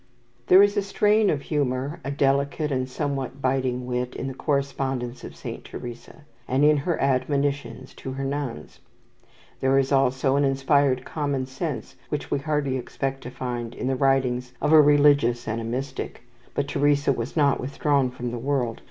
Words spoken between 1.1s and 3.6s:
of humour, a delicate and somewhat